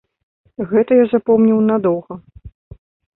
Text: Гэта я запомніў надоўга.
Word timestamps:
Гэта 0.71 0.91
я 0.97 1.03
запомніў 1.13 1.59
надоўга. 1.69 2.13